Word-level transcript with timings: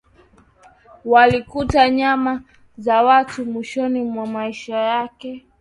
walikuta 1.05 1.89
nyama 1.89 2.41
za 2.77 3.03
watu 3.03 3.45
Mwishoni 3.45 4.01
mwa 4.03 4.27
maisha 4.27 4.77
yake 4.77 5.45